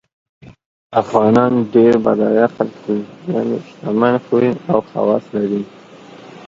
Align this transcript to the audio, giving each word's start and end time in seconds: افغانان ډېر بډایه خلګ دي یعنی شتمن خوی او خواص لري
افغانان 1.01 1.53
ډېر 1.73 1.93
بډایه 2.05 2.45
خلګ 2.55 2.75
دي 2.85 2.99
یعنی 3.33 3.57
شتمن 3.67 4.15
خوی 4.25 4.49
او 4.71 4.79
خواص 4.89 5.23
لري 5.35 5.61